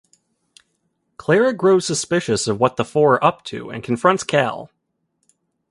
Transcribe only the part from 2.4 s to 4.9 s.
of what the four are up to and confronts Cal.